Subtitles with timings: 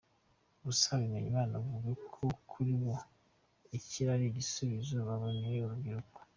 [0.65, 2.95] Gusa Bimenyimana avuga ko kuri bo
[3.77, 6.19] iki ari igisubizo baboneye urubyiruko.